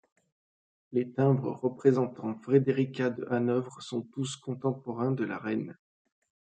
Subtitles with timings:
[0.93, 5.77] Les timbres représentant Frederika de Hanovre sont tous contemporains de la reine.